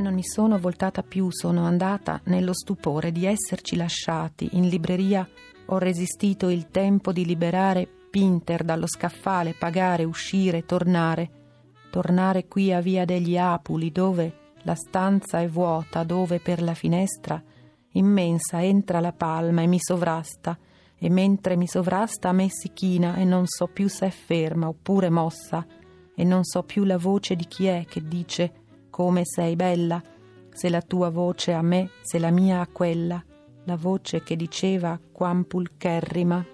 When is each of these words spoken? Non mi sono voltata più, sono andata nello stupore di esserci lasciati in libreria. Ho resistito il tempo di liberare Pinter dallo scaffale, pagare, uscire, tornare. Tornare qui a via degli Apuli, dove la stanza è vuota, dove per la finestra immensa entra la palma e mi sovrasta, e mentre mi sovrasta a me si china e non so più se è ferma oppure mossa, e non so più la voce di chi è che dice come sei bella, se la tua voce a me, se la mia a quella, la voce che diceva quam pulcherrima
Non 0.00 0.14
mi 0.14 0.24
sono 0.24 0.58
voltata 0.58 1.02
più, 1.02 1.28
sono 1.30 1.66
andata 1.66 2.22
nello 2.24 2.54
stupore 2.54 3.12
di 3.12 3.26
esserci 3.26 3.76
lasciati 3.76 4.48
in 4.52 4.66
libreria. 4.66 5.28
Ho 5.66 5.76
resistito 5.76 6.48
il 6.48 6.68
tempo 6.70 7.12
di 7.12 7.26
liberare 7.26 7.86
Pinter 8.10 8.64
dallo 8.64 8.86
scaffale, 8.86 9.52
pagare, 9.52 10.04
uscire, 10.04 10.64
tornare. 10.64 11.30
Tornare 11.90 12.48
qui 12.48 12.72
a 12.72 12.80
via 12.80 13.04
degli 13.04 13.36
Apuli, 13.36 13.92
dove 13.92 14.54
la 14.62 14.74
stanza 14.74 15.40
è 15.40 15.48
vuota, 15.48 16.02
dove 16.02 16.40
per 16.40 16.62
la 16.62 16.74
finestra 16.74 17.40
immensa 17.92 18.64
entra 18.64 19.00
la 19.00 19.12
palma 19.12 19.60
e 19.60 19.66
mi 19.66 19.78
sovrasta, 19.78 20.58
e 20.96 21.10
mentre 21.10 21.56
mi 21.56 21.66
sovrasta 21.66 22.30
a 22.30 22.32
me 22.32 22.48
si 22.48 22.72
china 22.72 23.16
e 23.16 23.24
non 23.24 23.46
so 23.46 23.66
più 23.66 23.86
se 23.86 24.06
è 24.06 24.10
ferma 24.10 24.66
oppure 24.66 25.10
mossa, 25.10 25.66
e 26.14 26.24
non 26.24 26.42
so 26.42 26.62
più 26.62 26.84
la 26.84 26.96
voce 26.96 27.36
di 27.36 27.44
chi 27.46 27.66
è 27.66 27.84
che 27.86 28.02
dice 28.02 28.52
come 29.00 29.22
sei 29.24 29.56
bella, 29.56 30.02
se 30.52 30.68
la 30.68 30.82
tua 30.82 31.08
voce 31.08 31.54
a 31.54 31.62
me, 31.62 31.88
se 32.02 32.18
la 32.18 32.30
mia 32.30 32.60
a 32.60 32.68
quella, 32.70 33.24
la 33.64 33.74
voce 33.74 34.22
che 34.22 34.36
diceva 34.36 35.00
quam 35.10 35.44
pulcherrima 35.44 36.44